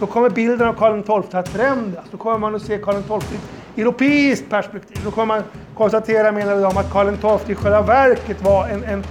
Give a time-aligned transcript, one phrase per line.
[0.00, 2.04] då kommer bilden av Karl XII att förändras.
[2.10, 3.38] Då kommer man att se Karl XII
[3.74, 5.00] i europeiskt perspektiv.
[5.04, 5.42] Då kommer man
[5.76, 9.04] konstatera, menar de, att Karl XII i själva verket var en, en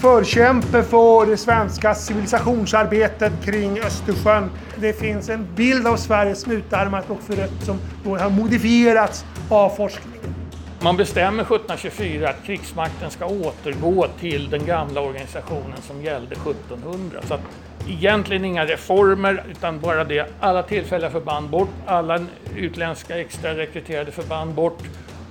[0.00, 4.50] förkämpe för det svenska civilisationsarbetet kring Östersjön.
[4.76, 9.68] Det finns en bild av Sverige som utarmat och förött som då har modifierats av
[9.68, 10.34] forskningen.
[10.80, 17.20] Man bestämmer 1724 att krigsmakten ska återgå till den gamla organisationen som gällde 1700.
[17.28, 17.40] Så att
[17.88, 24.54] egentligen inga reformer utan bara det, alla tillfälliga förband bort, alla utländska extra rekryterade förband
[24.54, 24.82] bort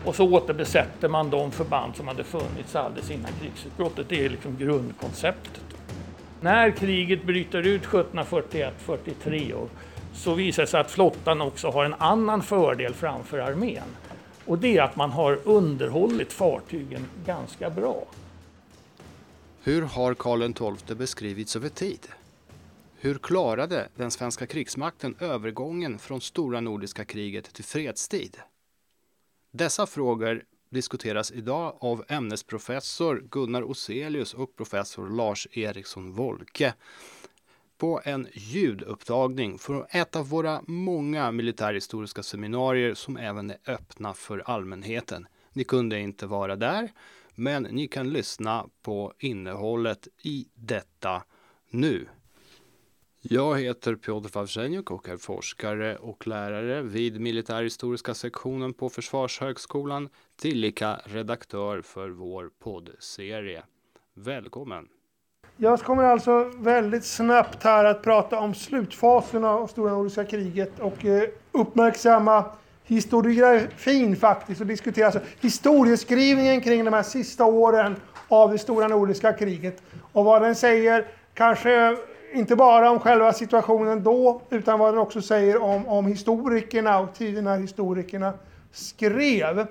[0.05, 4.09] och så återbesätter man de förband som hade funnits alldeles innan krigsutbrottet.
[4.09, 5.63] Det är liksom grundkonceptet.
[6.41, 9.67] När kriget bryter ut 1741-43
[10.13, 13.83] så visar det sig att flottan också har en annan fördel framför armén.
[14.45, 18.05] Och det är att man har underhållit fartygen ganska bra.
[19.63, 22.07] Hur har Karl XII beskrivits över tid?
[23.03, 28.37] Hur klarade den svenska krigsmakten övergången från stora nordiska kriget till fredstid?
[29.51, 36.73] Dessa frågor diskuteras idag av ämnesprofessor Gunnar Oselius och professor Lars Eriksson Wolke
[37.77, 44.39] på en ljudupptagning från ett av våra många militärhistoriska seminarier som även är öppna för
[44.39, 45.27] allmänheten.
[45.53, 46.91] Ni kunde inte vara där,
[47.35, 51.23] men ni kan lyssna på innehållet i detta
[51.69, 52.07] nu.
[53.23, 60.09] Jag heter Piotr Wawrzeniuk och är forskare och lärare vid militärhistoriska sektionen på Försvarshögskolan,
[60.41, 63.63] tillika redaktör för vår poddserie.
[64.13, 64.87] Välkommen!
[65.57, 71.05] Jag kommer alltså väldigt snabbt här att prata om slutfasen av Stora Nordiska kriget och
[71.05, 72.45] eh, uppmärksamma
[72.83, 77.95] historiografin faktiskt och diskutera alltså historieskrivningen kring de här sista åren
[78.27, 81.97] av det Stora Nordiska kriget och vad den säger kanske
[82.33, 87.13] inte bara om själva situationen då, utan vad den också säger om, om historikerna och
[87.13, 88.33] tiden när historikerna
[88.71, 89.67] skrev.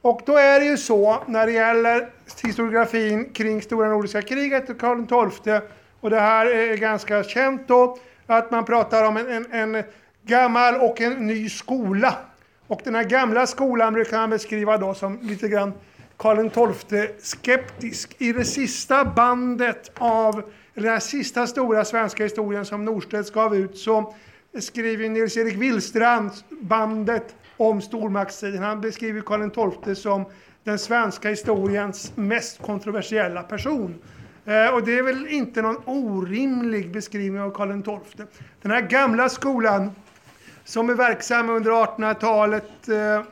[0.00, 2.08] Och då är det ju så när det gäller
[2.42, 5.60] historiografin kring Stora Nordiska kriget och Karl XII,
[6.00, 9.84] och det här är ganska känt då, att man pratar om en, en, en
[10.22, 12.14] gammal och en ny skola.
[12.66, 15.72] Och den här gamla skolan brukar man beskriva då som lite grann
[16.16, 18.16] Karl XII skeptisk.
[18.18, 20.42] I det sista bandet av
[20.74, 24.14] den här sista stora svenska historien som Norstedts gav ut så
[24.58, 26.30] skriver Nils-Erik Willstrand
[26.60, 28.62] bandet om stormaktstiden.
[28.62, 30.24] Han beskriver Karl XII som
[30.64, 33.94] den svenska historiens mest kontroversiella person.
[34.44, 38.26] Eh, och det är väl inte någon orimlig beskrivning av Karl XII.
[38.62, 39.90] Den här gamla skolan
[40.64, 43.22] som är verksam under 1800-talet eh,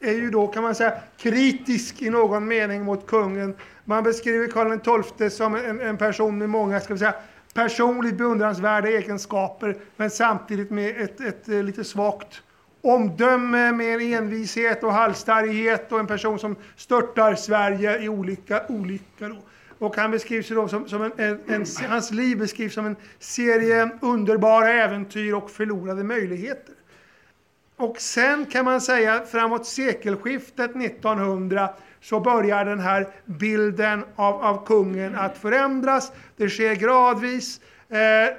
[0.00, 3.54] är ju då kan man säga kritisk i någon mening mot kungen
[3.90, 7.14] man beskriver Karl XII som en, en person med många ska vi säga,
[7.54, 12.42] personligt beundransvärda egenskaper men samtidigt med ett, ett, ett lite svagt
[12.82, 19.36] omdöme med en envishet och halsstarrighet och en person som störtar Sverige i olika olyckor.
[19.78, 23.90] Och han beskrivs då som, som en, en, en, hans liv beskrivs som en serie
[24.02, 26.74] underbara äventyr och förlorade möjligheter.
[27.80, 31.70] Och sen kan man säga framåt sekelskiftet 1900
[32.00, 36.12] så börjar den här bilden av, av kungen att förändras.
[36.36, 37.60] Det sker gradvis.
[37.88, 37.98] Eh,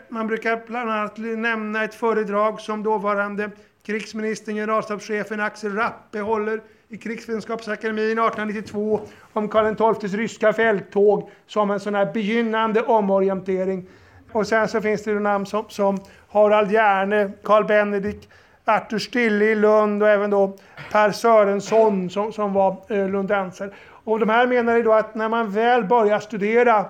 [0.09, 3.52] man brukar bland annat nämna ett föredrag som dåvarande
[3.85, 9.02] krigsministern, generalstabschefen Axel Rappe håller i Krigsvetenskapsakademin 1892
[9.34, 13.88] om Karl XIIs ryska fälttåg som en sån här begynnande omorientering.
[14.31, 18.28] Och sen så finns det namn som, som Harald Järne, Karl Benedikt,
[18.66, 20.57] Artur Stille i Lund och även då
[20.91, 23.69] Per Sörensson som, som var eh, lundensare.
[24.03, 26.85] Och de här menar ju då att när man väl börjar studera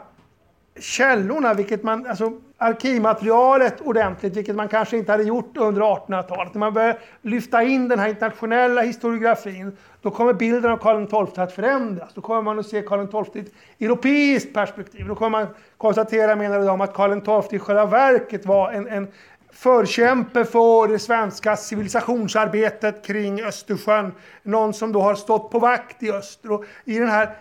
[0.80, 6.54] källorna, vilket man, alltså arkivmaterialet ordentligt, vilket man kanske inte hade gjort under 1800-talet.
[6.54, 11.44] När man börjar lyfta in den här internationella historiografin, då kommer bilden av Karl XII
[11.44, 12.14] att förändras.
[12.14, 15.08] Då kommer man att se Karl XII i ett europeiskt perspektiv.
[15.08, 15.48] Då kommer man
[15.78, 19.08] konstatera, menar de, att Karl XII i själva verket var en, en
[19.52, 24.14] förkämpe för det svenska civilisationsarbetet kring Östersjön.
[24.44, 26.52] Någon som då har stått på vakt i öster.
[26.52, 27.38] Och I den här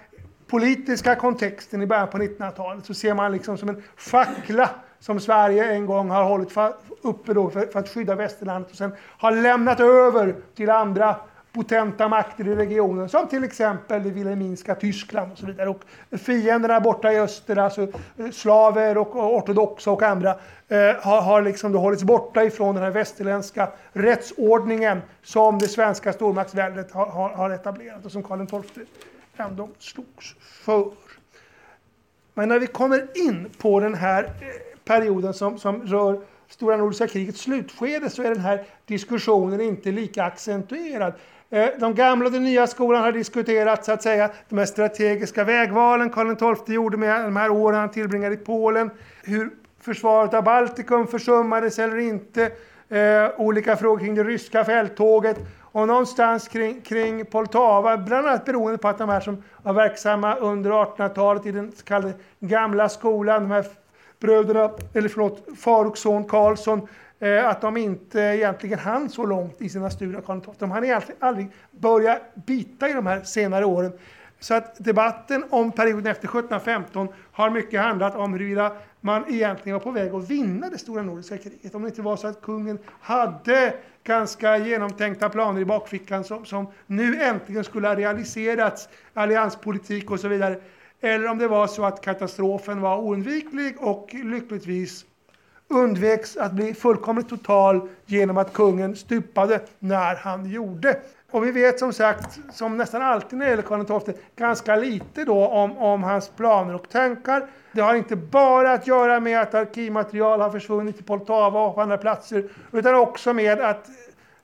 [0.47, 4.71] politiska kontexten i början på 1900-talet så ser man liksom som en fackla
[5.01, 6.57] som Sverige en gång har hållit
[7.03, 11.17] uppe då för, för att skydda västerlandet och sen har lämnat över till andra
[11.53, 15.69] potenta makter i regionen, som till exempel det Wilhelminska Tyskland och så vidare.
[15.69, 17.83] Och fienderna borta i öster, alltså
[18.19, 20.31] eh, slaver och, ortodoxa och andra,
[20.69, 26.13] eh, har, har liksom då hållits borta ifrån den här västerländska rättsordningen som det svenska
[26.13, 28.87] stormaktsväldet har, har, har etablerat och som Karl XII
[29.37, 30.91] ändå slogs för.
[32.35, 34.31] Men när vi kommer in på den här eh,
[34.85, 40.25] perioden som, som rör stora nordiska krigets slutskede så är den här diskussionen inte lika
[40.25, 41.13] accentuerad.
[41.53, 45.45] Eh, de gamla och den nya skolan har diskuterat så att säga de här strategiska
[45.45, 48.91] vägvalen Karl XII gjorde med de här åren han tillbringade i Polen.
[49.23, 49.51] Hur
[49.81, 52.51] försvaret av Baltikum försummades eller inte.
[52.89, 55.37] Eh, olika frågor kring det ryska fälttåget.
[55.73, 60.37] Och någonstans kring, kring Poltava, bland annat beroende på att de här som var verksamma
[60.37, 63.65] under 1800-talet i den så kallade gamla skolan, de här
[64.21, 66.89] bröderna, eller förlåt, far och son Karlsson,
[67.23, 70.85] Eh, att de inte egentligen hann så långt i sina studier av Karl De hann
[70.85, 73.93] egentligen aldrig börja bita i de här senare åren.
[74.39, 79.85] Så att debatten om perioden efter 1715 har mycket handlat om huruvida man egentligen var
[79.85, 81.75] på väg att vinna det stora nordiska kriget.
[81.75, 83.75] Om det inte var så att kungen hade
[84.05, 90.29] ganska genomtänkta planer i bakfickan som, som nu äntligen skulle ha realiserats, allianspolitik och så
[90.29, 90.61] vidare.
[91.01, 95.05] Eller om det var så att katastrofen var oundviklig och lyckligtvis
[95.71, 100.97] undveks att bli fullkomligt total genom att kungen stupade när han gjorde.
[101.31, 105.25] Och vi vet som sagt, som nästan alltid när det gäller Karl XII, ganska lite
[105.25, 107.47] då om, om hans planer och tankar.
[107.73, 111.81] Det har inte bara att göra med att arkivmaterial har försvunnit i Poltava och på
[111.81, 113.87] andra platser, utan också med att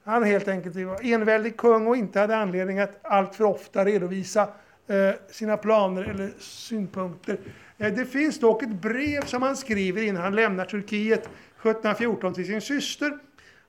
[0.04, 4.42] han helt enkelt var enväldig kung och inte hade anledning att alltför ofta redovisa
[4.86, 7.38] eh, sina planer eller synpunkter.
[7.78, 12.46] Eh, det finns dock ett brev som han skriver innan han lämnar Turkiet 1714 till
[12.46, 13.18] sin syster,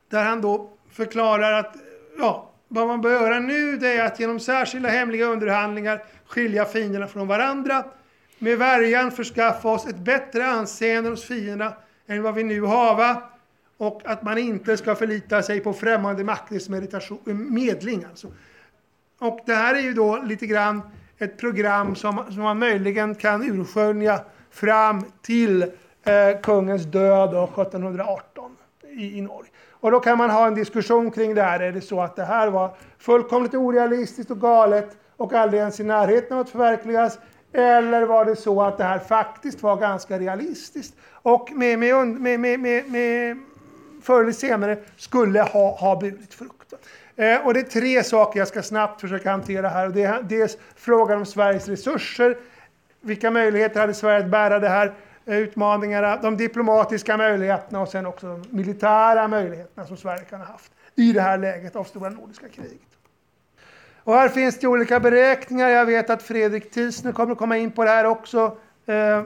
[0.09, 1.75] där han då förklarar att
[2.17, 7.07] ja, vad man bör göra nu det är att genom särskilda hemliga underhandlingar skilja fienderna
[7.07, 7.83] från varandra.
[8.39, 11.73] Med värjan förskaffa oss ett bättre anseende hos fienderna
[12.07, 13.23] än vad vi nu hava
[13.77, 16.69] och att man inte ska förlita sig på främmande makters
[17.25, 18.05] medling.
[18.09, 18.31] Alltså.
[19.19, 20.81] Och det här är ju då lite grann
[21.17, 24.19] ett program som, som man möjligen kan urskönja
[24.51, 25.61] fram till
[26.03, 28.51] eh, kungens död 1718
[28.89, 29.49] i, i Norge.
[29.71, 31.59] Och då kan man ha en diskussion kring det här.
[31.59, 35.83] Är det så att det här var fullkomligt orealistiskt och galet och aldrig ens i
[35.83, 37.19] närheten av att förverkligas?
[37.53, 42.39] Eller var det så att det här faktiskt var ganska realistiskt och med, med, med,
[42.39, 43.37] med, med, med
[44.01, 46.73] förr eller senare skulle ha, ha burit frukt?
[47.17, 49.87] Eh, och det är tre saker jag ska snabbt försöka hantera här.
[49.87, 52.37] Och det är dels frågan om Sveriges resurser.
[53.01, 54.93] Vilka möjligheter hade Sverige att bära det här?
[55.25, 60.47] Eh, utmaningarna, de diplomatiska möjligheterna och sen också de militära möjligheterna som Sverige kan ha
[60.47, 62.81] haft i det här läget av stora nordiska kriget.
[64.03, 65.69] Och här finns det olika beräkningar.
[65.69, 68.57] Jag vet att Fredrik Tisner kommer att komma in på det här också.
[68.85, 69.23] Eh,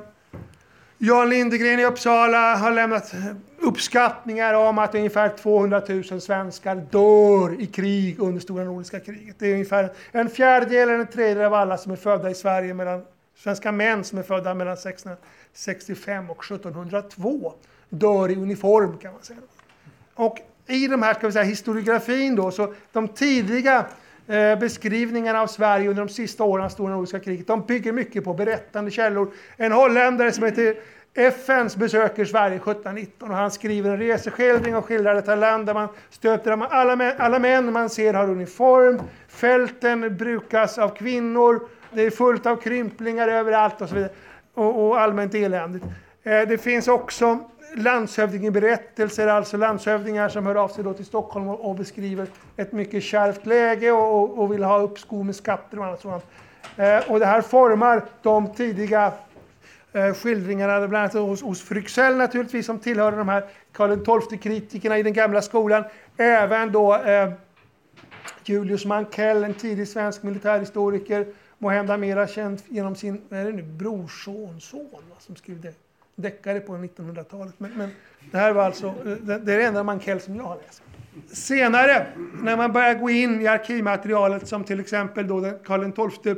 [1.03, 3.13] Jan Lindegren i Uppsala har lämnat
[3.59, 9.36] uppskattningar om att ungefär 200 000 svenskar dör i krig under stora nordiska kriget.
[9.39, 12.74] Det är ungefär en fjärdedel eller en tredjedel av alla som är födda i Sverige
[12.74, 13.06] mellan
[13.36, 17.54] svenska män som är födda mellan 1665 och 1702
[17.89, 19.39] dör i uniform kan man säga.
[20.13, 20.38] Och
[20.68, 23.86] i de här ska vi säga, historiografin då, så de tidiga
[24.27, 28.23] eh, beskrivningarna av Sverige under de sista åren av stora nordiska kriget, de bygger mycket
[28.23, 29.31] på berättande källor.
[29.57, 30.75] En holländare som heter
[31.13, 35.88] FNs besöker Sverige 1719 och han skriver en reseskildring och skildrar detta land där man
[36.09, 42.12] stöter alla män, alla män man ser har uniform, fälten brukas av kvinnor, det är
[42.12, 44.12] fullt av krymplingar överallt och så vidare.
[44.53, 45.85] Och, och allmänt eländigt.
[46.23, 47.40] Eh, det finns också
[47.75, 53.04] landshövdingeberättelser, alltså landshövdingar som hör av sig då till Stockholm och, och beskriver ett mycket
[53.04, 56.25] kärvt läge och, och, vill ha uppskov med skatter och annat sådant.
[56.78, 59.13] Eh, och det här formar de tidiga
[59.92, 65.04] eh, skildringarna, bland annat hos, hos Fryxell naturligtvis, som tillhörde de här Karl XII-kritikerna i
[65.04, 65.83] den gamla skolan.
[66.18, 67.31] Även då eh,
[68.45, 71.25] Julius Mankell, en tidig svensk militärhistoriker,
[71.57, 75.73] måhända mera känd genom sin är det nu, brorsonson som skrev det,
[76.15, 77.53] deckare på 1900-talet.
[77.57, 77.89] Men, men,
[78.31, 80.83] det här var alltså eh, det, det är det enda Mankell som jag har läst.
[81.27, 82.07] Senare,
[82.44, 86.35] när man börjar gå in i arkivmaterialet som till exempel då Karl XII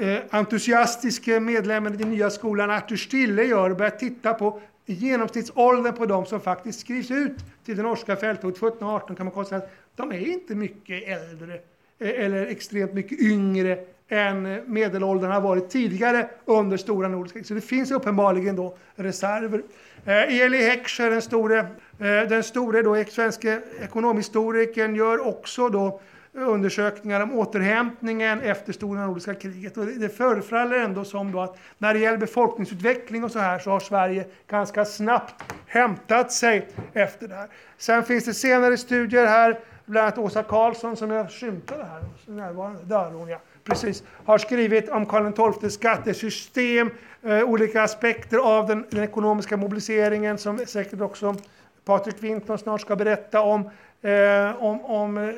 [0.00, 5.94] eh, entusiastiske medlemmen i den nya skolan Arthur Stille gör och börjar titta på genomsnittsåldern
[5.94, 9.70] på de som faktiskt skrivs ut till det norska fälttåget 1718 kan man konstatera att
[9.96, 11.60] de är inte mycket äldre
[12.00, 13.78] Eh, eller extremt mycket yngre
[14.08, 19.62] än medelåldern har varit tidigare under stora nordiska Så det finns uppenbarligen då reserver.
[20.04, 26.00] Eh, Eli Heckscher, den store, eh, den store då, svenske ekonomhistorikern, gör också då
[26.32, 29.76] undersökningar om återhämtningen efter stora nordiska kriget.
[29.76, 33.70] Och det förefaller ändå som då att när det gäller befolkningsutveckling och så här så
[33.70, 35.34] har Sverige ganska snabbt
[35.66, 37.48] hämtat sig efter det här.
[37.78, 39.58] Sen finns det senare studier här,
[39.90, 44.88] bland annat Åsa Karlsson som jag skymtade här, närvarande, där hon ja precis, har skrivit
[44.88, 46.90] om Karl XIIs skattesystem,
[47.22, 51.36] eh, olika aspekter av den, den, ekonomiska mobiliseringen som säkert också
[51.84, 53.70] Patrik Winton snart ska berätta om,
[54.02, 55.34] eh, om, om eh,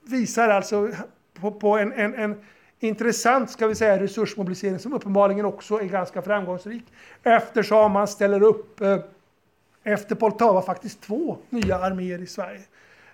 [0.00, 0.88] visar alltså
[1.40, 2.44] på, på en, en, en,
[2.80, 6.84] intressant ska vi säga, resursmobilisering som uppenbarligen också är ganska framgångsrik
[7.22, 8.98] eftersom man ställer upp eh,
[9.82, 12.60] efter Poltava faktiskt två nya arméer i Sverige.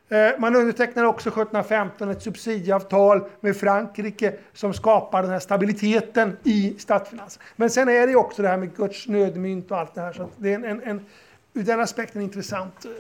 [0.08, 6.74] Eh, man undertecknar också 1715 ett subsidieavtal med Frankrike som skapar den här stabiliteten i
[6.78, 7.44] statsfinanserna.
[7.56, 10.12] Men sen är det också det här med Guds nödmynt och allt det här.
[10.12, 11.06] Så det är en, en, en,
[11.54, 12.90] ur den aspekten intressant eh,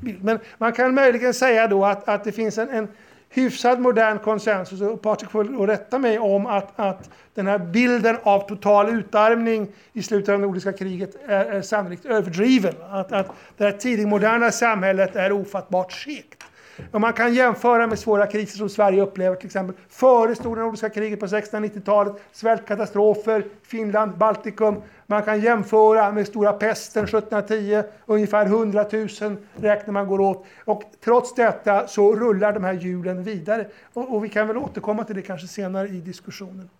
[0.00, 0.24] bild.
[0.24, 2.88] Men man kan möjligen säga då att, att det finns en, en
[3.32, 8.48] hyfsad modern konsensus, och Patrik får rätta mig om att, att den här bilden av
[8.48, 12.74] total utarmning i slutet av det nordiska kriget är, är sannolikt överdriven.
[12.90, 16.41] Att, att det här tidigmoderna samhället är ofattbart segt.
[16.90, 20.90] Om man kan jämföra med svåra kriser som Sverige upplever, till exempel före stora nordiska
[20.90, 24.82] kriget på 1690-talet, svältkatastrofer, Finland, Baltikum.
[25.06, 30.46] Man kan jämföra med stora pesten 1710, ungefär 100 000 räknar man går åt.
[30.64, 33.66] Och trots detta så rullar de här hjulen vidare.
[33.92, 36.70] Och, och vi kan väl återkomma till det kanske senare i diskussionen.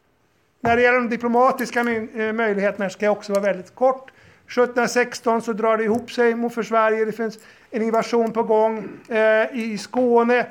[0.61, 4.11] När det gäller de diplomatiska eh, möjligheterna ska jag också vara väldigt kort.
[4.47, 7.05] 1716 så drar det ihop sig mot för Sverige.
[7.05, 7.39] Det finns
[7.71, 10.47] en invasion på gång eh, i Skåne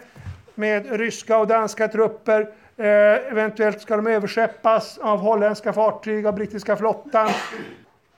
[0.55, 2.41] med ryska och danska trupper.
[2.77, 2.85] Eh,
[3.31, 7.29] eventuellt ska de överskeppas av holländska fartyg, av brittiska flottan.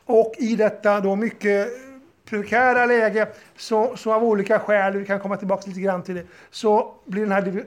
[0.05, 1.67] Och i detta då mycket
[2.25, 3.27] prekära läge,
[3.57, 7.21] så, så av olika skäl, vi kan komma tillbaka lite grann till det, så blir
[7.21, 7.65] den här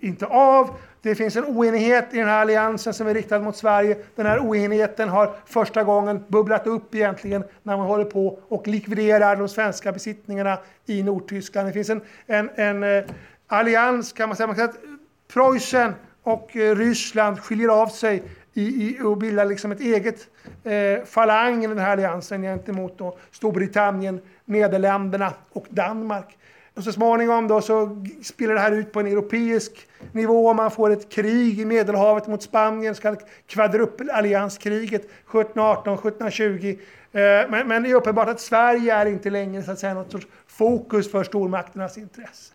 [0.00, 0.70] inte av.
[1.02, 3.96] Det finns en oenighet i den här alliansen som är riktad mot Sverige.
[4.14, 9.36] Den här oenigheten har första gången bubblat upp egentligen när man håller på och likviderar
[9.36, 11.68] de svenska besittningarna i Nordtyskland.
[11.68, 13.04] Det finns en, en, en eh,
[13.46, 14.46] allians kan man säga.
[14.46, 18.22] Man kan säga att Preussen och eh, Ryssland skiljer av sig
[18.54, 20.28] i, i, och bildar liksom ett eget
[20.64, 26.38] eh, falang i den här alliansen gentemot då Storbritannien, Nederländerna och Danmark.
[26.76, 30.54] Och så småningom då så spelar det här ut på en europeisk nivå.
[30.54, 36.78] Man får ett krig i Medelhavet mot Spanien, så kallat kvadrupelallianskriget 1718, 1720.
[37.12, 40.12] Eh, men, men det är uppenbart att Sverige är inte längre så att säga, något
[40.12, 42.54] sorts fokus för stormakternas intresse.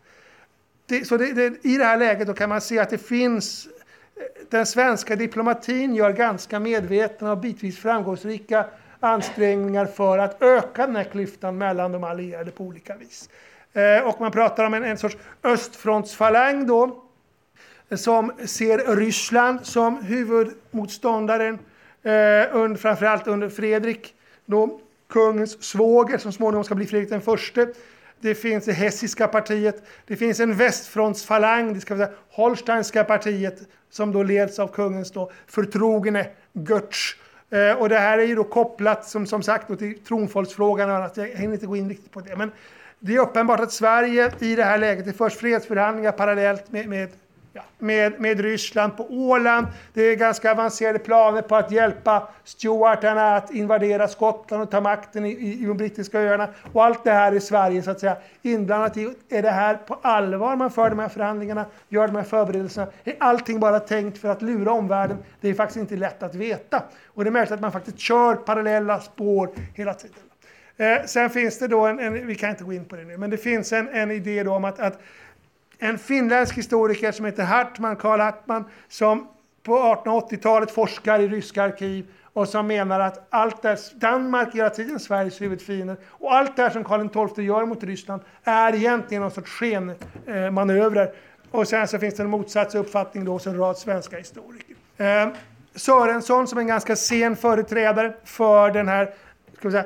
[0.85, 3.67] Det, så det, det, I det här läget då kan man se att det finns
[3.67, 8.65] eh, den svenska diplomatin gör ganska medvetna och bitvis framgångsrika
[8.99, 13.29] ansträngningar för att öka den här klyftan mellan de allierade på olika vis.
[13.73, 17.03] Eh, och man pratar om en, en sorts östfrontsfalang då,
[17.95, 21.53] som ser Ryssland som huvudmotståndaren,
[22.03, 22.11] eh,
[22.51, 24.13] under, framförallt under Fredrik,
[24.45, 27.67] då, kungens svåger som småningom ska bli Fredrik den förste.
[28.19, 33.59] Det finns det hessiska partiet, det finns en västfrontsfalang, det ska säga Holsteinska partiet,
[33.89, 37.15] som då leds av kungens då förtrogne Götz.
[37.49, 41.17] Eh, och det här är ju då kopplat som, som sagt till tronföljdsfrågan och annat.
[41.17, 42.35] Jag hinner inte gå in riktigt på det.
[42.35, 42.51] Men
[43.03, 47.09] det är uppenbart att Sverige i det här läget, det förs fredsförhandlingar parallellt med, med,
[47.53, 49.67] ja, med, med Ryssland på Åland.
[49.93, 55.25] Det är ganska avancerade planer på att hjälpa Stuartarna att invadera Skottland och ta makten
[55.25, 56.47] i, i, i de brittiska öarna.
[56.73, 59.13] Och allt det här är Sverige så att säga inblandat i.
[59.29, 62.87] Är det här på allvar man för de här förhandlingarna, gör de här förberedelserna?
[63.03, 65.17] Är allting bara tänkt för att lura omvärlden?
[65.41, 66.83] Det är faktiskt inte lätt att veta.
[67.07, 70.30] Och det är märkligt att man faktiskt kör parallella spår hela tiden.
[70.81, 73.17] Eh, sen finns det då en, en, vi kan inte gå in på det nu,
[73.17, 74.99] men det finns en, en idé då om att, att
[75.79, 79.27] en finländsk historiker som heter Hartman, Karl Hartman, som
[79.63, 84.69] på 1880-talet forskar i ryska arkiv och som menar att allt där, Danmark är hela
[84.69, 89.21] tiden Sveriges huvudfiende och allt det här som Karl XII gör mot Ryssland är egentligen
[89.21, 91.05] någon sorts skenmanövrer.
[91.05, 91.11] Eh,
[91.51, 94.75] och sen så finns det en motsatsuppfattning då hos en rad svenska historiker.
[94.97, 95.27] Eh,
[95.75, 99.13] Sörensson som är en ganska sen företrädare för den här
[99.57, 99.85] ska vi säga,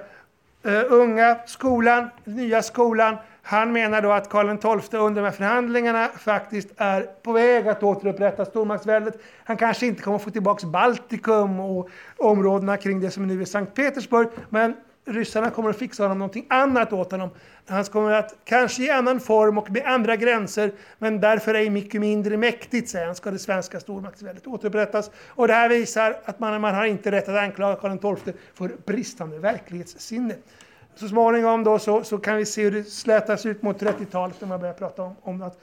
[0.66, 3.16] uh, unga skolan, nya skolan.
[3.42, 7.84] Han menar då att Karl XII under de här förhandlingarna faktiskt är på väg att
[7.84, 9.20] återupprätta stormaktsväldet.
[9.44, 13.46] Han kanske inte kommer att få tillbaka Baltikum och områdena kring det som nu är
[13.46, 17.30] Sankt Petersburg, men ryssarna kommer att fixa honom någonting annat åt honom.
[17.68, 22.02] Han kommer att, kanske i annan form och med andra gränser, men därför ej mycket
[22.02, 25.12] mindre mäktigt, säger han, ska det svenska stormaktsväldet återupprättas.
[25.28, 28.72] Och det här visar att man, man har inte rätt att anklaga Karl XII för
[28.86, 30.36] bristande verklighetssinne.
[30.96, 34.48] Så småningom då så, så kan vi se hur det slätas ut mot 30-talet när
[34.48, 35.60] man börjar prata om, om att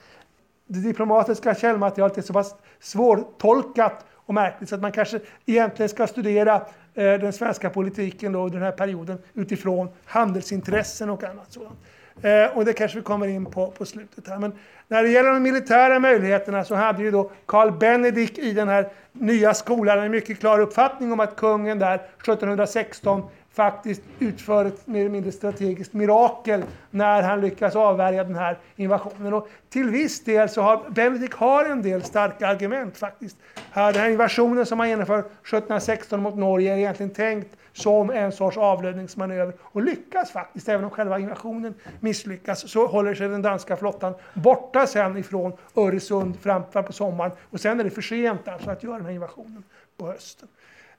[0.66, 6.06] det diplomatiska källmaterialet är så pass svårtolkat och märkligt så att man kanske egentligen ska
[6.06, 6.54] studera
[6.94, 11.78] eh, den svenska politiken då under den här perioden utifrån handelsintressen och annat sådant.
[12.22, 14.38] Eh, och det kanske vi kommer in på på slutet här.
[14.38, 14.52] Men
[14.88, 18.88] när det gäller de militära möjligheterna så hade ju då Karl Benedikt i den här
[19.12, 23.22] nya skolan en mycket klar uppfattning om att kungen där 1716
[23.54, 29.35] faktiskt utför ett mer eller mindre strategiskt mirakel när han lyckas avvärja den här invasionen.
[29.35, 33.37] Och till viss del så har Benedikt har en del starka argument faktiskt.
[33.75, 38.56] Den här invasionen som han genomför 1716 mot Norge är egentligen tänkt som en sorts
[38.56, 40.68] avledningsmanöver och lyckas faktiskt.
[40.68, 46.40] Även om själva invasionen misslyckas så håller sig den danska flottan borta sen ifrån Öresund
[46.40, 49.64] fram på sommaren och sen är det för sent alltså att göra den här invasionen
[49.97, 50.49] på hösten.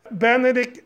[0.09, 0.79] Benedikt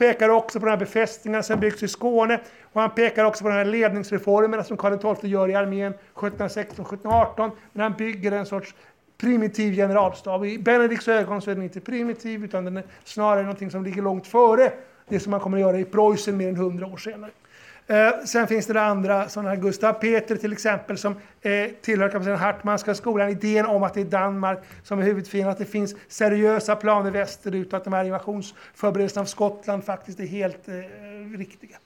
[0.00, 2.40] pekar också på de här befästningarna som byggs i Skåne
[2.72, 7.50] och han pekar också på de här ledningsreformerna som Karl XII gör i armén 1716-1718
[7.72, 8.74] när han bygger en sorts
[9.18, 10.44] primitiv generalstab.
[10.44, 14.02] I Benedikts ögon så är den inte primitiv utan den är snarare någonting som ligger
[14.02, 14.72] långt före
[15.08, 17.30] det som man kommer att göra i Preussen mer än hundra år senare.
[17.86, 22.18] Eh, sen finns det andra, sådana här Gustav Peter till exempel, som eh, tillhör kan
[22.18, 23.28] man säga, Hartmanska skolan.
[23.28, 27.72] Idén om att det är Danmark som är huvudfienden, att det finns seriösa planer västerut
[27.72, 30.74] och att de här invasionsförberedelserna av Skottland faktiskt är helt eh,
[31.38, 31.76] riktiga.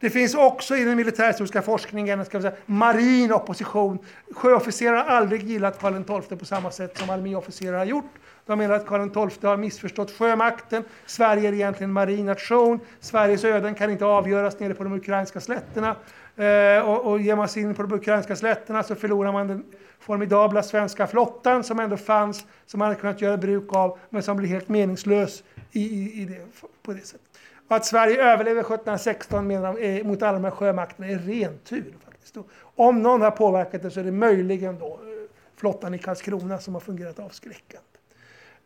[0.00, 3.98] Det finns också i den militärhistoriska forskningen ska säga, marin opposition.
[4.34, 8.14] Sjöofficerare har aldrig gillat Karl XII på samma sätt som arméofficerare har gjort.
[8.50, 10.84] De menar att Karl XII har missförstått sjömakten.
[11.06, 12.80] Sverige är egentligen en marin nation.
[13.00, 15.96] Sveriges öden kan inte avgöras nere på de ukrainska slätterna.
[16.36, 19.64] Eh, och, och ger man sig in på de ukrainska slätterna så förlorar man den
[19.98, 24.36] formidabla svenska flottan som ändå fanns, som man hade kunnat göra bruk av, men som
[24.36, 25.42] blir helt meningslös
[25.72, 26.40] i, i, i det,
[26.82, 27.26] på det sättet.
[27.68, 31.58] Och att Sverige överlever 1716 menar de, är, mot alla de här sjömakterna är ren
[31.58, 31.94] tur.
[32.04, 32.36] Faktiskt.
[32.76, 36.74] Om någon har påverkat det så är det möjligen då eh, flottan i Karlskrona som
[36.74, 37.89] har fungerat avskräckande.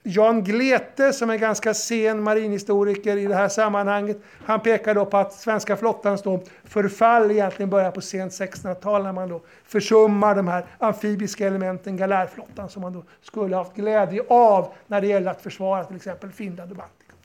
[0.06, 5.16] Jan Glete, som är ganska sen marinhistoriker i det här sammanhanget, han pekar då på
[5.16, 10.48] att svenska flottans då förfall egentligen börjar på sent 1600-tal när man då försummar de
[10.48, 15.42] här amfibiska elementen, galärflottan, som man då skulle haft glädje av när det gäller att
[15.42, 17.16] försvara till exempel Finland och Baltikum.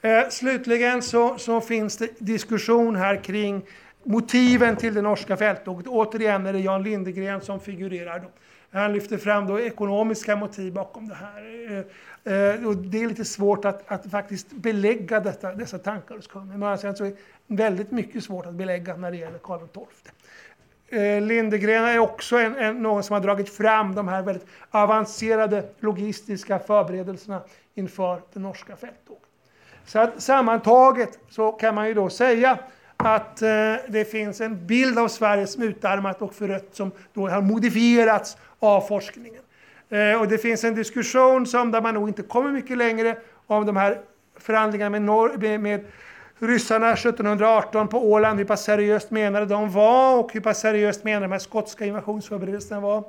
[0.00, 3.62] Eh, slutligen så, så finns det diskussion här kring
[4.02, 5.86] motiven till det norska fälttåget.
[5.86, 8.18] Återigen är det Jan Lindegren som figurerar.
[8.18, 8.28] Då.
[8.74, 11.84] Han lyfter fram då ekonomiska motiv bakom det här.
[12.24, 16.26] Eh, eh, och det är lite svårt att, att faktiskt belägga detta, dessa tankar hos
[16.26, 16.58] kungen.
[16.58, 19.60] Men alltså, sen så är det väldigt mycket svårt att belägga när det gäller Karl
[19.60, 20.12] XII.
[21.00, 25.64] Eh, Lindegren är också en, en, någon som har dragit fram de här väldigt avancerade
[25.80, 27.40] logistiska förberedelserna
[27.74, 29.22] inför det norska fälttåget.
[29.84, 32.58] Så att sammantaget så kan man ju då säga
[32.96, 33.48] att eh,
[33.88, 38.80] det finns en bild av Sverige som utarmat och förött som då har modifierats av
[38.80, 39.42] forskningen.
[39.88, 43.66] Eh, och det finns en diskussion som där man nog inte kommer mycket längre om
[43.66, 44.00] de här
[44.38, 45.84] förhandlingarna med, Nor med, med
[46.38, 51.24] ryssarna 1718 på Åland, hur pass seriöst menade de var och hur pass seriöst menade
[51.24, 53.04] de här skotska invasionsförberedelserna var.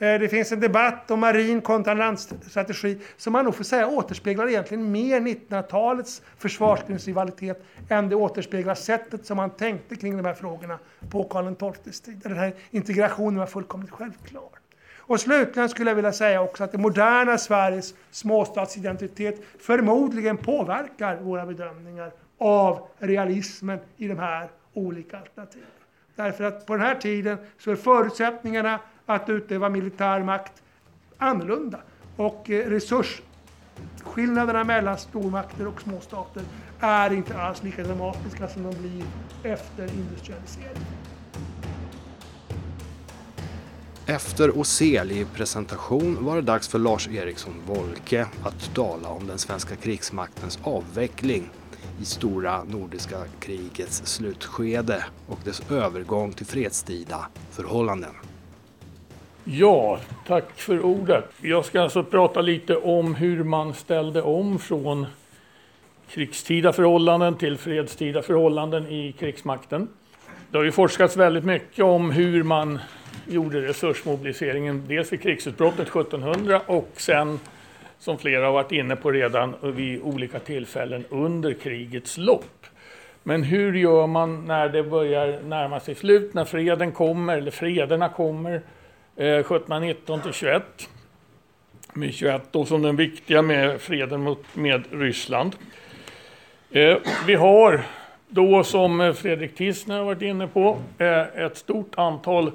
[0.00, 4.48] Eh, det finns en debatt om marin kontra landstrategi som man nog får säga återspeglar
[4.48, 10.78] egentligen mer 1900-talets försvarsrivalitet än det återspeglar sättet som man tänkte kring de här frågorna
[11.10, 12.20] på Karl XIIs tid.
[12.22, 14.48] Den här integrationen var fullkomligt självklar.
[14.96, 21.46] Och slutligen skulle jag vilja säga också att det moderna Sveriges småstatsidentitet förmodligen påverkar våra
[21.46, 25.68] bedömningar av realismen i de här olika alternativen.
[26.16, 28.80] Därför att på den här tiden så är förutsättningarna
[29.14, 30.62] att utöva militär makt
[31.18, 31.80] annorlunda.
[32.16, 36.42] Och eh, resursskillnaderna mellan stormakter och småstater
[36.80, 39.04] är inte alls lika dramatiska som de blir
[39.42, 40.84] efter industrialiseringen.
[44.06, 49.76] Efter Oseli presentation var det dags för Lars Eriksson Wolke att tala om den svenska
[49.76, 51.50] krigsmaktens avveckling
[52.00, 58.14] i stora nordiska krigets slutskede och dess övergång till fredstida förhållanden.
[59.44, 61.24] Ja, tack för ordet.
[61.40, 65.06] Jag ska alltså prata lite om hur man ställde om från
[66.10, 69.88] krigstida förhållanden till fredstida förhållanden i krigsmakten.
[70.50, 72.78] Det har ju forskats väldigt mycket om hur man
[73.28, 77.40] gjorde resursmobiliseringen dels vid krigsutbrottet 1700 och sen,
[77.98, 82.66] som flera har varit inne på redan, vid olika tillfällen under krigets lopp.
[83.22, 88.08] Men hur gör man när det börjar närma sig slut, när freden kommer, eller frederna
[88.08, 88.60] kommer,
[89.20, 90.88] Eh, 1719 till 21.
[91.92, 95.56] Med 21 då som den viktiga med freden mot, med Ryssland.
[96.70, 97.80] Eh, vi har
[98.28, 102.52] då som Fredrik Tissner har varit inne på eh, ett stort antal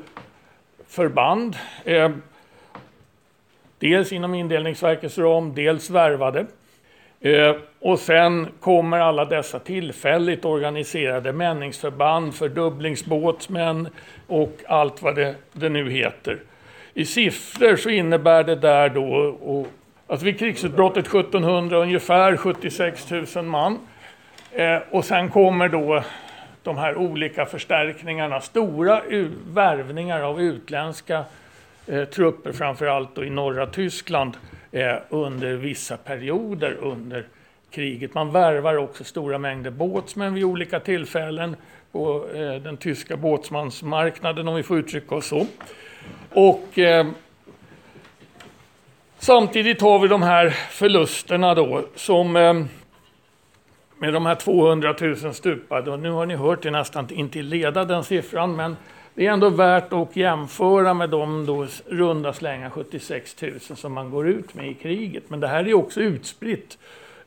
[0.88, 1.58] förband.
[1.84, 2.12] Eh,
[3.80, 6.46] dels inom indelningsverkets ram, dels värvade.
[7.20, 13.88] Eh, och sen kommer alla dessa tillfälligt organiserade männingsförband, fördubblingsbåtsmän
[14.28, 16.40] och allt vad det, det nu heter.
[16.98, 19.68] I siffror så innebär det där då och,
[20.08, 23.80] att vid krigsutbrottet 1700 ungefär 76 000 man.
[24.52, 26.04] Eh, och sen kommer då
[26.64, 29.02] de här olika förstärkningarna, stora
[29.48, 31.24] värvningar av utländska
[31.88, 34.38] eh, trupper, framförallt i norra Tyskland,
[34.72, 37.26] eh, under vissa perioder under
[37.72, 38.14] kriget.
[38.14, 41.56] Man värvar också stora mängder båtsmän vid olika tillfällen
[41.92, 45.46] på eh, den tyska båtsmansmarknaden, om vi får uttrycka oss så.
[46.32, 47.08] Och eh,
[49.18, 52.54] samtidigt har vi de här förlusterna då som eh,
[53.98, 55.92] med de här 200 000 stupade.
[55.92, 58.78] Och nu har ni hört, det nästan inte leda den siffran, men
[59.14, 64.10] det är ändå värt att jämföra med de då runda slänga 76 000 som man
[64.10, 65.24] går ut med i kriget.
[65.28, 66.78] Men det här är också utspritt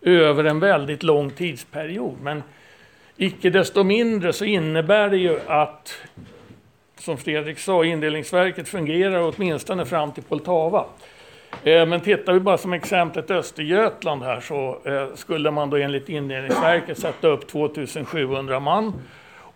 [0.03, 2.17] över en väldigt lång tidsperiod.
[2.23, 2.43] Men
[3.17, 5.95] icke desto mindre så innebär det ju att,
[7.01, 10.85] som Fredrik sa, indelningsverket fungerar åtminstone fram till Poltava.
[11.65, 16.09] Eh, men tittar vi bara som exemplet Östergötland här så eh, skulle man då enligt
[16.09, 18.93] indelningsverket sätta upp 2700 man.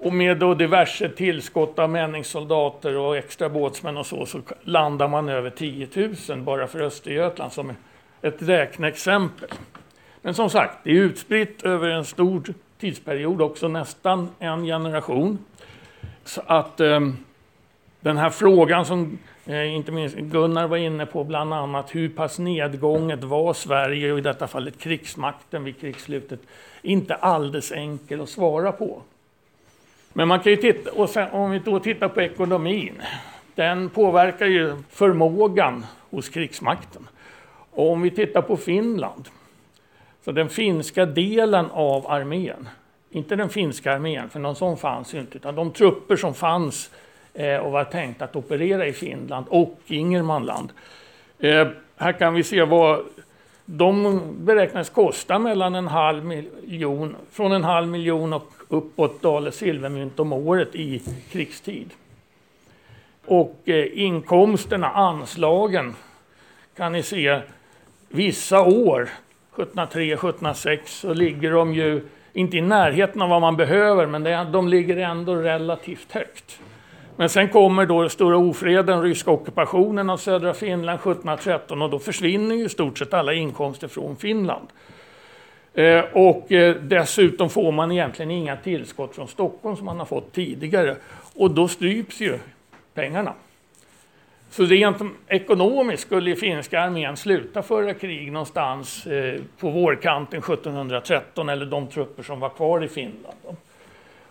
[0.04, 5.28] Och med då diverse tillskott av männingssoldater och extra båtsmän och så, så landar man
[5.28, 5.88] över 10
[6.28, 7.72] 000 bara för Östergötland som
[8.22, 9.48] ett räkneexempel.
[10.22, 12.42] Men som sagt, det är utspritt över en stor
[12.80, 15.38] tidsperiod, också nästan en generation.
[16.24, 17.00] Så att eh,
[18.02, 22.38] den här frågan som eh, inte minst Gunnar var inne på, bland annat hur pass
[22.38, 26.40] nedgånget var Sverige och i detta fallet krigsmakten vid krigsslutet,
[26.82, 29.02] inte alldeles enkel att svara på.
[30.12, 33.02] Men man kan ju titta, och sen, om vi då tittar på ekonomin,
[33.54, 37.08] den påverkar ju förmågan hos krigsmakten.
[37.70, 39.28] Och om vi tittar på Finland,
[40.24, 42.68] så den finska delen av armén,
[43.10, 46.90] inte den finska armén, för någon sån fanns ju inte, utan de trupper som fanns
[46.94, 47.01] eh,
[47.34, 50.72] Eh, och var tänkt att operera i Finland och Ingermanland.
[51.38, 53.04] Eh, här kan vi se vad
[53.64, 60.20] de beräknas kosta mellan en halv miljon, från en halv miljon och uppåt daler silvermynt
[60.20, 61.90] om året i krigstid.
[63.26, 65.94] Och eh, inkomsterna, anslagen,
[66.76, 67.40] kan ni se
[68.08, 72.00] vissa år 1703, 1706 så ligger de ju
[72.32, 76.60] inte i närheten av vad man behöver, men de ligger ändå relativt högt.
[77.16, 82.54] Men sen kommer då stora ofreden, ryska ockupationen av södra Finland 1713 och då försvinner
[82.54, 84.68] ju i stort sett alla inkomster från Finland.
[85.74, 90.32] Eh, och eh, dessutom får man egentligen inga tillskott från Stockholm som man har fått
[90.32, 90.96] tidigare.
[91.34, 92.38] Och då stryps ju
[92.94, 93.32] pengarna.
[94.50, 94.96] Så rent
[95.28, 102.22] ekonomiskt skulle finska armén sluta föra krig någonstans eh, på vårkanten 1713 eller de trupper
[102.22, 103.36] som var kvar i Finland.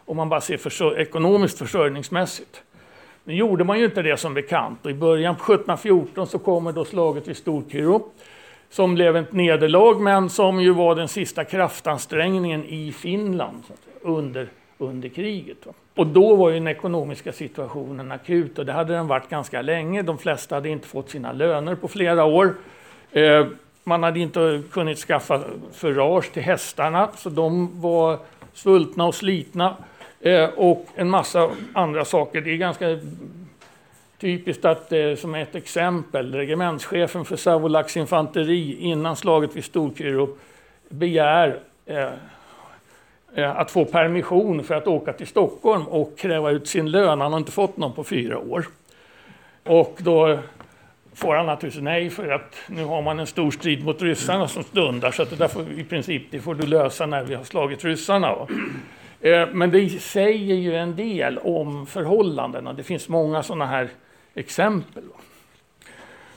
[0.06, 2.63] Om man bara ser försör ekonomiskt försörjningsmässigt.
[3.32, 6.72] Nu gjorde man ju inte det som bekant och i början på 1714 så kommer
[6.72, 8.02] då slaget vid Storkyrå
[8.70, 13.63] som blev ett nederlag men som ju var den sista kraftansträngningen i Finland
[14.02, 15.58] under, under kriget.
[15.96, 20.02] Och då var ju den ekonomiska situationen akut och det hade den varit ganska länge.
[20.02, 22.56] De flesta hade inte fått sina löner på flera år.
[23.12, 23.46] Eh,
[23.84, 28.20] man hade inte kunnat skaffa förage till hästarna så de var
[28.54, 29.76] svultna och slitna.
[30.21, 32.41] Eh, och en massa andra saker.
[32.41, 32.99] Det är ganska
[34.19, 40.29] typiskt att, eh, som ett exempel, regementschefen för Savolax infanteri innan slaget vid Storkyrå
[40.89, 42.10] begär eh,
[43.36, 47.21] eh, att få permission för att åka till Stockholm och kräva ut sin lön.
[47.21, 48.65] Han har inte fått någon på fyra år.
[49.63, 50.39] Och då
[51.13, 54.63] får han naturligtvis nej för att nu har man en stor strid mot ryssarna som
[54.63, 57.43] stundar så att det där får, i princip det får du lösa när vi har
[57.43, 58.36] slagit ryssarna.
[59.21, 62.73] Eh, men det säger ju en del om förhållandena.
[62.73, 63.89] Det finns många sådana här
[64.34, 65.03] exempel.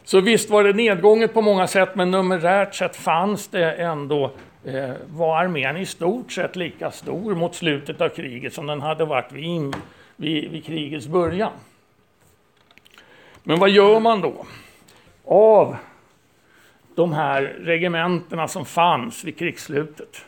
[0.05, 4.31] Så visst var det nedgånget på många sätt men numerärt sett fanns det ändå
[4.65, 9.05] eh, var armén i stort sett lika stor mot slutet av kriget som den hade
[9.05, 9.77] varit vid,
[10.17, 11.53] vid, vid krigets början.
[13.43, 14.47] Men vad gör man då?
[15.25, 15.77] Av
[16.95, 20.25] de här regementena som fanns vid krigsslutet.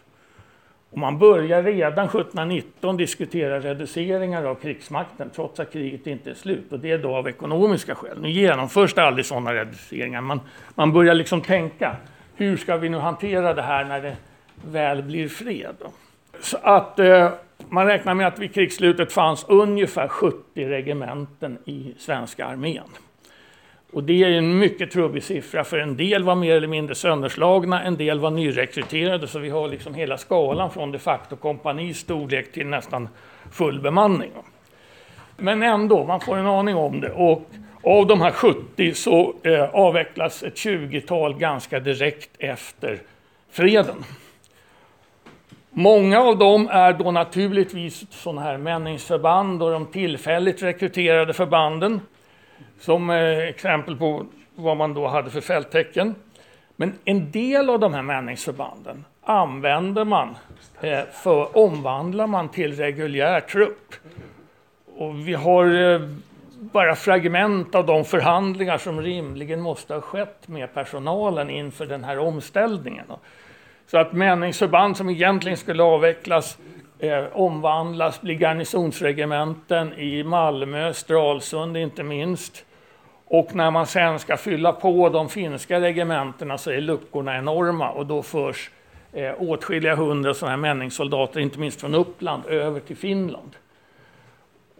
[0.96, 6.72] Och man börjar redan 1719 diskutera reduceringar av krigsmakten trots att kriget inte är slut.
[6.72, 8.20] Och det är då av ekonomiska skäl.
[8.20, 10.20] Nu genomförs det aldrig sådana reduceringar.
[10.20, 10.40] Man,
[10.74, 11.96] man börjar liksom tänka
[12.36, 14.16] hur ska vi nu hantera det här när det
[14.64, 15.76] väl blir fred?
[16.40, 17.30] Så att eh,
[17.68, 22.88] man räknar med att vid krigsslutet fanns ungefär 70 regementen i svenska armén.
[23.92, 27.82] Och det är en mycket trubbig siffra, för en del var mer eller mindre sönderslagna,
[27.82, 32.52] en del var nyrekryterade, så vi har liksom hela skalan från de facto kompanis storlek
[32.52, 33.08] till nästan
[33.52, 34.30] full bemanning.
[35.36, 37.12] Men ändå, man får en aning om det.
[37.12, 37.50] Och
[37.82, 42.98] av de här 70 så eh, avvecklas ett 20-tal ganska direkt efter
[43.50, 44.04] freden.
[45.70, 52.00] Många av dem är då naturligtvis sådana här männingsförband och de tillfälligt rekryterade förbanden.
[52.80, 56.14] Som eh, exempel på vad man då hade för fälttecken.
[56.76, 60.36] Men en del av de här männingsförbanden använder man
[60.80, 63.94] eh, för omvandlar man till reguljär trupp.
[64.96, 66.00] Och vi har eh,
[66.58, 72.18] bara fragment av de förhandlingar som rimligen måste ha skett med personalen inför den här
[72.18, 73.04] omställningen.
[73.86, 76.58] Så att männingsförband som egentligen skulle avvecklas
[76.98, 82.64] eh, omvandlas, blir garnisonsregementen i Malmö, Stralsund inte minst.
[83.28, 88.06] Och när man sen ska fylla på de finska regementena så är luckorna enorma och
[88.06, 88.70] då förs
[89.12, 93.56] eh, åtskilliga hundra sådana här männingssoldater, inte minst från Uppland, över till Finland.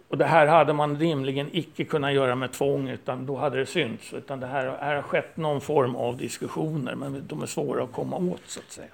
[0.09, 3.65] Och det här hade man rimligen icke kunnat göra med tvång, utan då hade det
[3.65, 4.13] synts.
[4.13, 7.91] Utan det här, här har skett någon form av diskussioner, men de är svåra att
[7.91, 8.87] komma åt så att säga.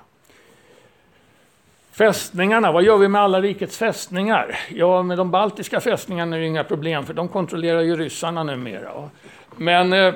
[1.93, 4.59] Fästningarna, vad gör vi med alla rikets fästningar?
[4.69, 9.09] Ja, med de baltiska fästningarna är det inga problem, för de kontrollerar ju ryssarna numera.
[9.57, 10.13] Men eh,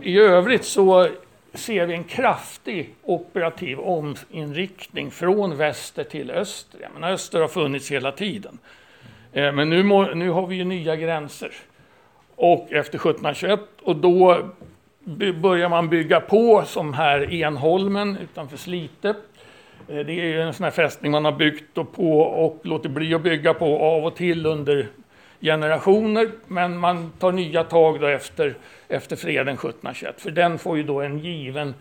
[0.00, 1.08] i övrigt så
[1.54, 6.88] ser vi en kraftig operativ ominriktning från väster till öster.
[6.94, 8.58] Men öster har funnits hela tiden.
[9.32, 11.52] Eh, men nu, må, nu har vi ju nya gränser.
[12.36, 14.48] Och efter 1721 och då
[15.34, 19.14] börjar man bygga på som här Enholmen utanför Slite.
[19.92, 22.88] Eh, det är ju en sån här fästning man har byggt och på och låter
[22.88, 24.88] bli att bygga på av och till under
[25.40, 26.30] generationer.
[26.46, 28.54] Men man tar nya tag då efter,
[28.88, 30.20] efter freden 1721.
[30.20, 31.74] För den får ju då en given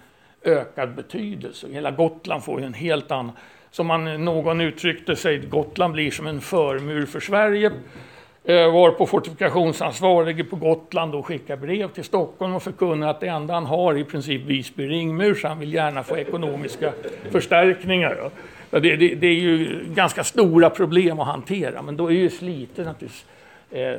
[0.44, 1.68] ökad betydelse.
[1.72, 3.32] Hela Gotland får ju en helt annan
[3.72, 7.72] som man, någon uttryckte sig, Gotland blir som en förmur för Sverige.
[8.44, 13.28] Eh, var på fortifikationsansvarige på Gotland och skickar brev till Stockholm och förkunnar att det
[13.28, 16.94] enda han har i princip Visby ringmur, så han vill gärna få ekonomiska
[17.32, 18.30] förstärkningar.
[18.70, 22.84] Det, det, det, är ju ganska stora problem att hantera, men då är ju Slite
[22.84, 23.26] naturligtvis
[23.72, 23.96] eh,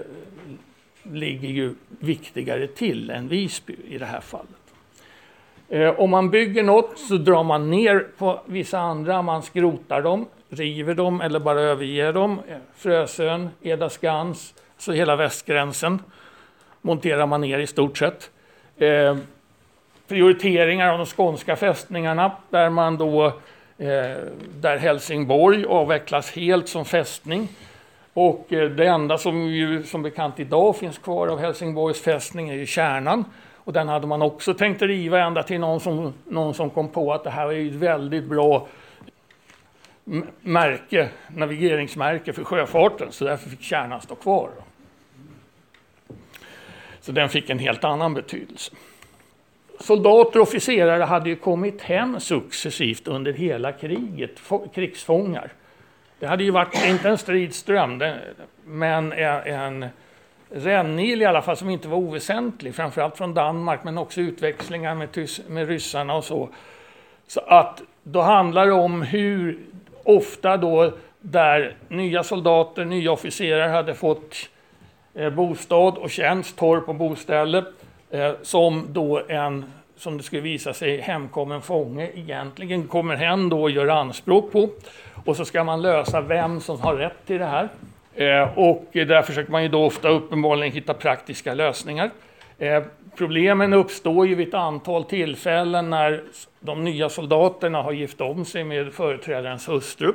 [1.03, 4.62] ligger ju viktigare till än Visby i det här fallet.
[5.73, 10.27] Eh, om man bygger något så drar man ner på vissa andra, man skrotar dem,
[10.49, 12.41] river dem eller bara överger dem.
[12.49, 16.03] Eh, Frösön, Eda skans, så hela västgränsen
[16.81, 18.31] monterar man ner i stort sett.
[18.79, 19.17] Eh,
[20.09, 23.27] prioriteringar av de skånska fästningarna där man då
[23.79, 24.17] eh,
[24.61, 27.49] där Helsingborg avvecklas helt som fästning.
[28.13, 32.55] Och eh, det enda som ju som bekant idag finns kvar av Helsingborgs fästning är
[32.55, 33.25] ju kärnan
[33.65, 37.13] och den hade man också tänkt riva ända till någon som, någon som kom på
[37.13, 38.69] att det här är ett väldigt bra
[40.41, 44.51] märke, navigeringsmärke för sjöfarten, så därför fick kärnan stå kvar.
[47.01, 48.73] Så den fick en helt annan betydelse.
[49.81, 54.41] Soldater och officerare hade ju kommit hem successivt under hela kriget,
[54.75, 55.53] krigsfångar.
[56.19, 58.03] Det hade ju varit, inte en stridström,
[58.65, 59.87] men en
[60.55, 65.09] rännil i alla fall som inte var oväsentlig, framförallt från Danmark men också utväxlingar med,
[65.49, 66.49] med ryssarna och så.
[67.27, 69.59] Så att då handlar det om hur
[70.05, 74.37] ofta då där nya soldater, nya officerare hade fått
[75.15, 77.65] eh, bostad och tjänst, torp och boställe,
[78.11, 83.63] eh, som då en, som det skulle visa sig, hemkommen fånge egentligen kommer hem då
[83.63, 84.69] och gör anspråk på.
[85.25, 87.69] Och så ska man lösa vem som har rätt till det här.
[88.15, 92.11] Eh, och där försöker man ju då ofta uppenbarligen hitta praktiska lösningar.
[92.59, 92.83] Eh,
[93.17, 96.23] problemen uppstår ju vid ett antal tillfällen när
[96.61, 100.13] de nya soldaterna har gift om sig med företrädarens hustru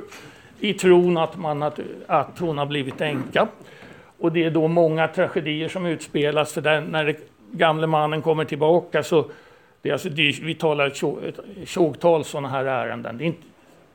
[0.59, 3.47] i tron att, man, att, att hon har blivit änka.
[4.19, 7.15] Och det är då många tragedier som utspelas för där, när den
[7.51, 9.25] gamle mannen kommer tillbaka så
[9.81, 13.17] det är alltså, det, vi talar ett tjogtal sådana här ärenden.
[13.17, 13.47] Det är inte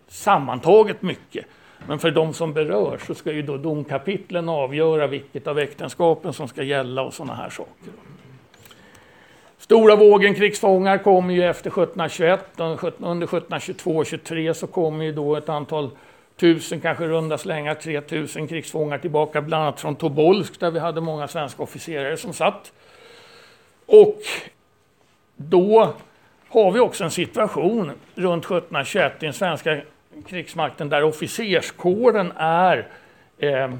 [0.08, 1.46] sammantaget mycket.
[1.88, 6.48] Men för de som berörs så ska ju då domkapitlen avgöra vilket av äktenskapen som
[6.48, 7.92] ska gälla och sådana här saker.
[9.58, 12.40] Stora vågen krigsfångar kommer ju efter 1721.
[12.56, 15.90] Under 1722 och 23 så kommer ju då ett antal
[16.36, 21.28] tusen, kanske runda slängar 3000 krigsfångar tillbaka, bland annat från Tobolsk där vi hade många
[21.28, 22.72] svenska officerare som satt.
[23.86, 24.20] Och
[25.36, 25.94] då
[26.48, 29.80] har vi också en situation runt 1721 i den svenska
[30.26, 32.88] krigsmakten där officerskåren är
[33.38, 33.74] eh,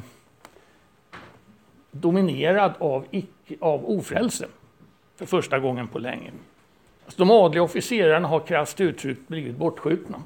[1.91, 4.47] dominerad av, icke, av ofrälse
[5.17, 6.31] för första gången på länge.
[7.05, 10.23] Alltså de adliga officerarna har krasst uttryckt blivit bortskjutna.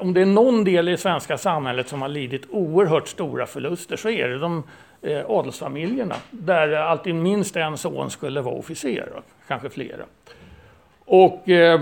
[0.00, 3.96] Om det är någon del i det svenska samhället som har lidit oerhört stora förluster
[3.96, 4.62] så är det de
[5.02, 10.04] eh, adelsfamiljerna där alltid minst en son skulle vara officer, kanske flera.
[11.04, 11.80] Och eh,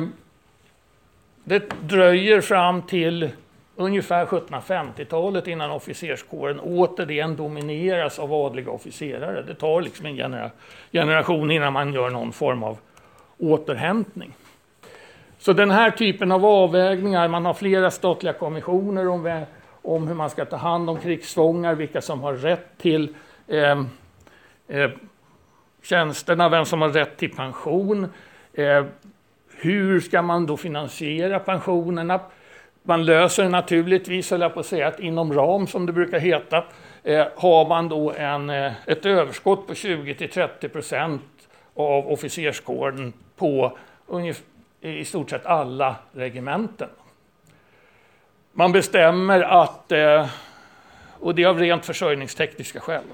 [1.49, 3.31] det dröjer fram till
[3.77, 9.43] ungefär 1750-talet innan officerskåren återigen domineras av adliga officerare.
[9.43, 10.51] Det tar liksom en genera
[10.93, 12.79] generation innan man gör någon form av
[13.39, 14.35] återhämtning.
[15.39, 19.45] Så den här typen av avvägningar, man har flera statliga kommissioner om,
[19.83, 23.15] om hur man ska ta hand om krigsfångar, vilka som har rätt till
[23.47, 23.83] eh,
[24.69, 24.91] eh,
[25.83, 28.07] tjänsterna, vem som har rätt till pension.
[28.53, 28.85] Eh,
[29.57, 32.21] hur ska man då finansiera pensionerna?
[32.83, 36.65] Man löser naturligtvis, höll jag på att säga, att inom ram som det brukar heta,
[37.03, 41.23] eh, har man då en, eh, ett överskott på 20-30 procent
[41.75, 44.45] av officerskåren på ungefär,
[44.81, 46.89] i stort sett alla regementen.
[48.53, 50.29] Man bestämmer att, eh,
[51.21, 53.05] och det är av rent försörjningstekniska skäl,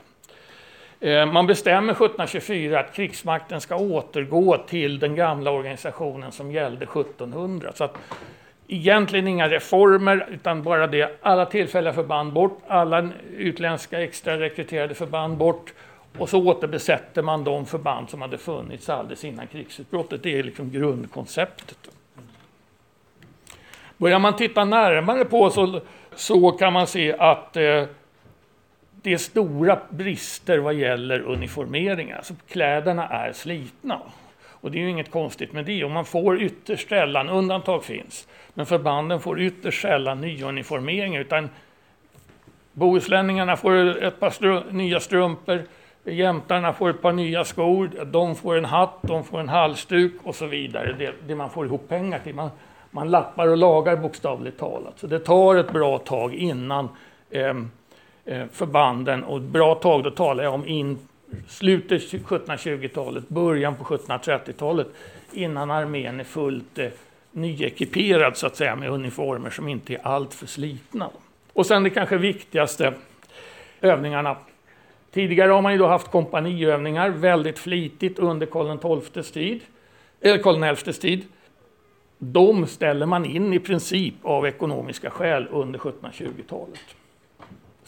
[1.02, 7.72] Eh, man bestämmer 1724 att krigsmakten ska återgå till den gamla organisationen som gällde 1700.
[7.74, 7.98] Så att
[8.68, 11.18] egentligen inga reformer, utan bara det.
[11.22, 15.72] Alla tillfälliga förband bort, alla utländska extra rekryterade förband bort.
[16.18, 20.22] Och så återbesätter man de förband som hade funnits alldeles innan krigsutbrottet.
[20.22, 21.78] Det är liksom grundkonceptet.
[23.96, 25.80] Börjar man titta närmare på så,
[26.14, 27.84] så kan man se att eh,
[29.02, 32.16] det är stora brister vad gäller uniformeringen.
[32.16, 34.00] Alltså kläderna är slitna.
[34.44, 35.84] Och det är ju inget konstigt med det.
[35.84, 41.20] Och man får ytterst sällan, undantag finns, men förbanden får ytterst sällan nyuniformeringar.
[41.20, 41.48] Utan
[42.72, 45.62] bohuslänningarna får ett par strö nya strumpor,
[46.04, 50.34] jämtarna får ett par nya skor, de får en hatt, de får en halsduk och
[50.34, 50.94] så vidare.
[50.98, 52.34] Det, det man får ihop pengar till.
[52.34, 52.50] Man,
[52.90, 54.98] man lappar och lagar bokstavligt talat.
[54.98, 56.88] Så det tar ett bra tag innan
[57.32, 57.54] Eh,
[58.24, 60.98] Eh, förbanden och ett bra tag, då talar jag om in
[61.48, 64.86] slutet 1720-talet, början på 1730-talet
[65.32, 66.88] innan armén är fullt eh,
[67.32, 71.10] nyekiperad så att säga med uniformer som inte är alltför slitna.
[71.52, 72.94] Och sen det kanske viktigaste,
[73.80, 74.36] övningarna.
[75.10, 79.60] Tidigare har man ju då haft kompaniövningar väldigt flitigt under Karl XIIs tid,
[80.20, 81.24] eller Karl XIs tid.
[82.18, 86.96] De ställer man in i princip av ekonomiska skäl under 1720-talet.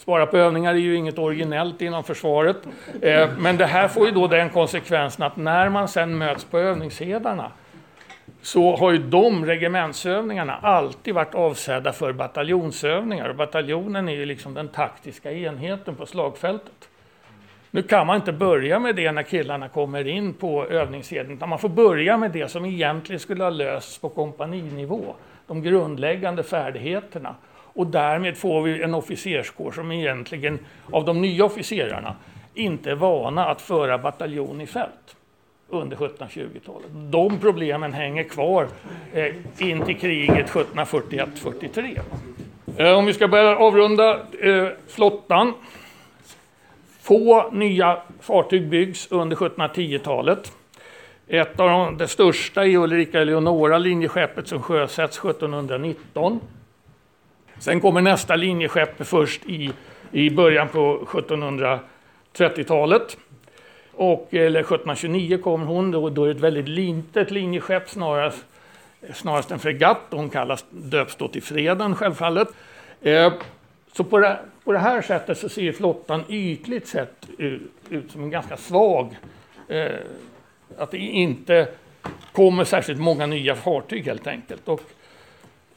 [0.05, 2.57] Spara på övningar är ju inget originellt inom försvaret.
[3.01, 6.59] Eh, men det här får ju då den konsekvensen att när man sen möts på
[6.59, 7.51] övningshedarna
[8.41, 13.29] så har ju de regementsövningarna alltid varit avsedda för bataljonsövningar.
[13.29, 16.89] Och bataljonen är ju liksom den taktiska enheten på slagfältet.
[17.71, 21.59] Nu kan man inte börja med det när killarna kommer in på övningsheden, utan man
[21.59, 25.15] får börja med det som egentligen skulle ha lösts på kompaninivå.
[25.47, 27.35] De grundläggande färdigheterna.
[27.75, 30.59] Och därmed får vi en officerskår som egentligen,
[30.91, 32.15] av de nya officerarna,
[32.53, 35.15] inte är vana att föra bataljon i fält
[35.69, 36.87] under 1720-talet.
[36.91, 38.67] De problemen hänger kvar
[39.13, 41.99] eh, in till kriget 1741-43.
[42.77, 45.53] Eh, om vi ska börja avrunda eh, flottan.
[47.01, 50.51] Få nya fartyg byggs under 1710-talet.
[51.27, 56.39] Ett av de, det största är Ulrika Eleonora, linjeskeppet som sjösätts 1719.
[57.59, 59.71] Sen kommer nästa linjeskepp först i,
[60.11, 63.17] i början på 1730-talet.
[63.91, 68.45] Och, eller 1729 kommer hon, då, då är det ett väldigt litet linjeskepp, snarast,
[69.13, 70.01] snarast en fregatt.
[70.09, 72.47] Hon kallas, döps då till Freden självfallet.
[73.01, 73.33] Eh,
[73.93, 78.23] så på det, på det, här sättet så ser flottan ytligt sett ut, ut som
[78.23, 79.17] en ganska svag...
[79.67, 79.91] Eh,
[80.77, 81.67] att det inte
[82.31, 84.67] kommer särskilt många nya fartyg helt enkelt.
[84.67, 84.81] Och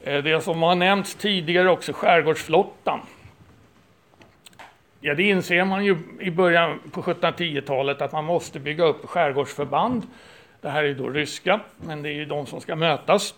[0.02, 3.00] Eh, det som har nämnts tidigare också, skärgårdsflottan.
[5.00, 10.02] Ja, det inser man ju i början på 1710-talet att man måste bygga upp skärgårdsförband.
[10.60, 13.34] Det här är då ryska, men det är ju de som ska mötas.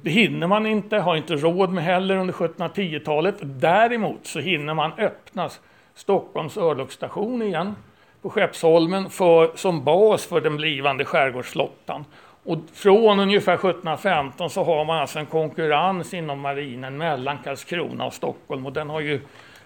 [0.00, 3.34] Det hinner man inte, har inte råd med heller under 1710-talet.
[3.40, 5.50] Däremot så hinner man öppna
[5.94, 7.76] Stockholms örlogsstation igen
[8.22, 12.04] på Skeppsholmen för, som bas för den blivande skärgårdsflottan.
[12.44, 18.14] Och från ungefär 1715 så har man alltså en konkurrens inom marinen mellan Karlskrona och
[18.14, 19.20] Stockholm och den har ju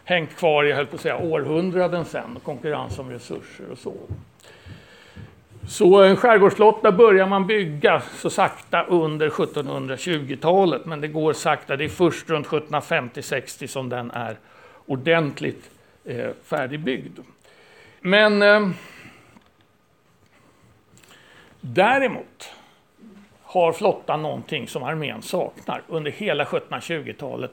[0.04, 3.94] hängt kvar i, höll på att säga, århundraden sen, konkurrens om resurser och så.
[5.68, 11.76] Så en skärgårdsflotta börjar man bygga så sakta under 1720-talet, men det går sakta.
[11.76, 14.36] Det är först runt 1750-60 som den är
[14.86, 15.70] ordentligt
[16.04, 17.18] eh, färdigbyggd.
[18.00, 18.68] Men eh,
[21.60, 22.50] däremot
[23.62, 25.82] har flottan någonting som armén saknar.
[25.88, 27.50] Under hela 1720-talet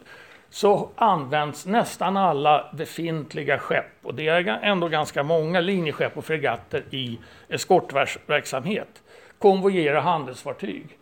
[0.49, 6.83] så används nästan alla befintliga skepp, och det är ändå ganska många linjeskepp och fregatter
[6.89, 9.03] i eskortverksamhet,
[9.39, 10.97] konvojera handelsfartyg.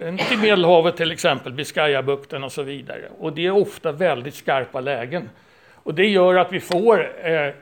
[0.00, 3.08] Eh, till Medelhavet till exempel, Biscayabukten och så vidare.
[3.18, 5.30] Och det är ofta väldigt skarpa lägen.
[5.74, 7.52] Och det gör att vi får eh,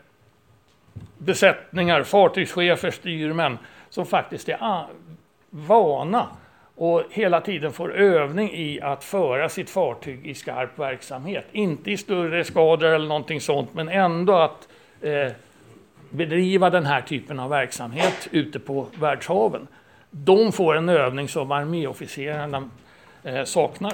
[1.18, 3.59] besättningar, fartygschefer, styrmän
[3.91, 4.87] som faktiskt är
[5.51, 6.27] vana
[6.77, 11.47] och hela tiden får övning i att föra sitt fartyg i skarp verksamhet.
[11.53, 14.68] Inte i större skador eller någonting sånt, men ändå att
[15.01, 15.33] eh,
[16.11, 19.66] bedriva den här typen av verksamhet ute på världshaven.
[20.11, 22.70] De får en övning som arméofficerarna
[23.22, 23.93] eh, saknar.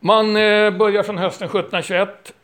[0.00, 2.34] Man eh, börjar från hösten 1721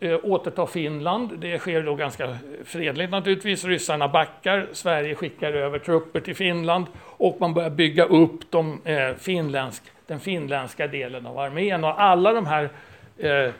[0.00, 1.38] Eh, återta Finland.
[1.38, 3.64] Det sker då ganska fredligt naturligtvis.
[3.64, 9.14] Ryssarna backar, Sverige skickar över trupper till Finland och man börjar bygga upp de, eh,
[9.14, 11.84] finländsk, den finländska delen av armén.
[11.84, 12.70] Och alla de här
[13.18, 13.52] eh,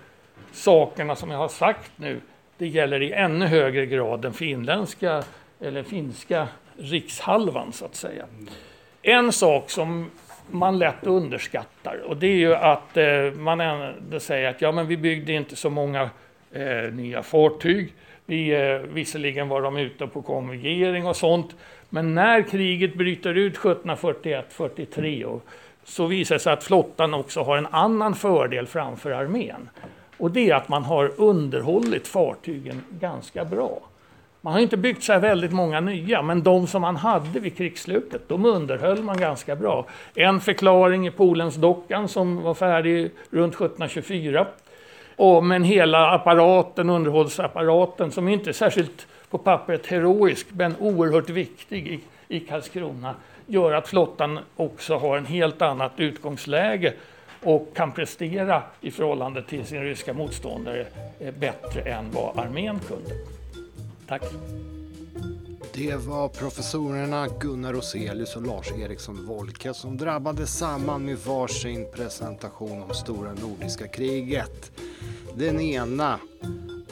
[0.53, 2.21] sakerna som jag har sagt nu,
[2.59, 5.23] det gäller i ännu högre grad den finländska
[5.61, 8.27] eller finska rikshalvan så att säga.
[9.03, 10.11] En sak som
[10.51, 14.87] man lätt underskattar och det är ju att eh, man ändå säger att ja, men
[14.87, 16.11] vi byggde inte så många
[16.53, 17.95] eh, nya fartyg.
[18.27, 21.55] Vi, eh, visserligen var de ute på konvergering och sånt,
[21.89, 25.41] men när kriget bryter ut 1741-43
[25.85, 29.69] så visar det sig att flottan också har en annan fördel framför armén.
[30.17, 33.81] Och det är att man har underhållit fartygen ganska bra.
[34.41, 37.57] Man har inte byggt så här väldigt många nya, men de som man hade vid
[37.57, 39.87] krigsslutet, de underhöll man ganska bra.
[40.15, 44.47] En förklaring är Polensdockan som var färdig runt 1724.
[45.17, 51.89] Och, men hela apparaten, underhållsapparaten, som inte är särskilt på pappret heroisk, men oerhört viktig
[51.89, 52.01] i,
[52.37, 53.15] i Karlskrona,
[53.47, 56.93] gör att flottan också har en helt annat utgångsläge
[57.43, 60.87] och kan prestera i förhållande till sin ryska motståndare
[61.21, 63.38] eh, bättre än vad armén kunde.
[64.09, 64.23] Tack.
[65.75, 72.83] Det var professorerna Gunnar Roselius och Lars Eriksson Wolke som drabbades samman med varsin presentation
[72.83, 74.73] om Stora Nordiska kriget.
[75.35, 76.21] Den ena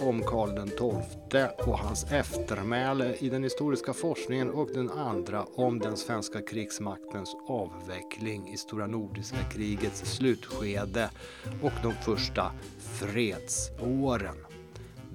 [0.00, 5.96] om Karl XII och hans eftermäle i den historiska forskningen och den andra om den
[5.96, 11.10] svenska krigsmaktens avveckling i Stora Nordiska krigets slutskede
[11.62, 14.45] och de första fredsåren.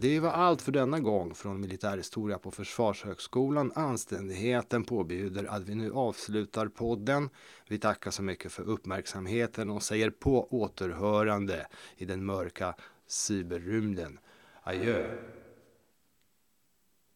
[0.01, 3.71] Det var allt för denna gång från Militärhistoria på Försvarshögskolan.
[3.75, 7.29] Anständigheten påbjuder att vi nu avslutar podden.
[7.67, 12.75] Vi tackar så mycket för uppmärksamheten och säger på återhörande i den mörka
[13.07, 14.19] cyberrymden.
[14.63, 15.17] Adjö.